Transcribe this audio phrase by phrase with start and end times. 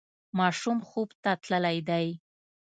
[0.39, 2.07] ماشوم خوب ته تللی دی.